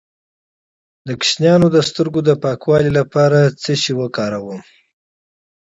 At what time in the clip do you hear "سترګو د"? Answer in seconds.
1.89-2.31